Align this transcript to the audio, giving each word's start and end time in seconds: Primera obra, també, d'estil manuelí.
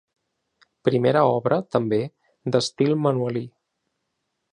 Primera 0.87 1.21
obra, 1.33 1.59
també, 1.75 1.99
d'estil 2.55 2.95
manuelí. 3.03 3.45